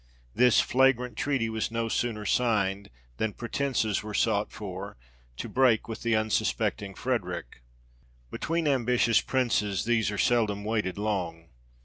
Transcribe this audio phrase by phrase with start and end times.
[0.33, 4.95] This flagrant treaty was no sooner signed, than pretences were sought 44 THE REIGN OF
[4.95, 5.07] GEORGE VI.
[5.09, 7.61] for, to break with the unsuspecting Frederic.
[8.31, 11.49] Between ambitious Princes these are seldom wanted long.